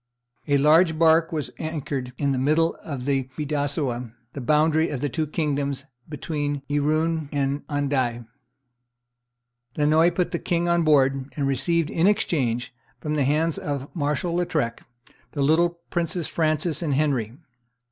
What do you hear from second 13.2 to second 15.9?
hands of Marshal Lautrec, the little